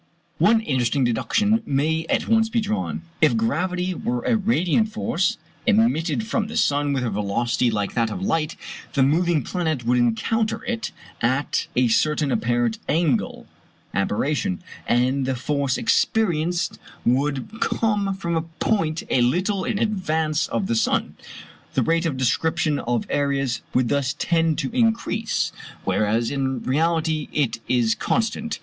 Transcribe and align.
One 0.39 0.61
interesting 0.61 1.03
deduction 1.03 1.61
may 1.63 2.07
at 2.09 2.27
once 2.27 2.49
be 2.49 2.59
drawn. 2.59 3.03
If 3.21 3.37
gravity 3.37 3.93
were 3.93 4.23
a 4.25 4.35
radiant 4.35 4.89
force 4.89 5.37
emitted 5.67 6.25
from 6.25 6.47
the 6.47 6.57
sun 6.57 6.91
with 6.91 7.03
a 7.03 7.11
velocity 7.11 7.69
like 7.69 7.93
that 7.93 8.09
of 8.09 8.19
light, 8.19 8.55
the 8.93 9.03
moving 9.03 9.43
planet 9.43 9.85
would 9.85 9.99
encounter 9.99 10.65
it 10.65 10.91
at 11.21 11.67
a 11.75 11.87
certain 11.87 12.31
apparent 12.31 12.79
angle 12.89 13.45
(aberration), 13.93 14.63
and 14.87 15.27
the 15.27 15.35
force 15.35 15.77
experienced 15.77 16.79
would 17.05 17.59
come 17.61 18.15
from 18.15 18.35
a 18.35 18.41
point 18.57 19.03
a 19.11 19.21
little 19.21 19.63
in 19.63 19.77
advance 19.77 20.47
of 20.47 20.65
the 20.65 20.75
sun. 20.75 21.13
The 21.75 21.83
rate 21.83 22.07
of 22.07 22.17
description 22.17 22.79
of 22.79 23.05
areas 23.07 23.61
would 23.75 23.89
thus 23.89 24.15
tend 24.17 24.57
to 24.65 24.75
increase; 24.75 25.51
whereas 25.83 26.31
in 26.31 26.63
reality 26.63 27.27
it 27.31 27.59
is 27.67 27.93
constant. 27.93 28.59